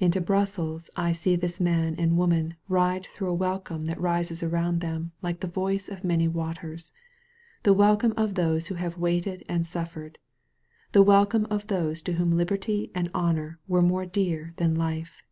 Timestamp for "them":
4.80-5.12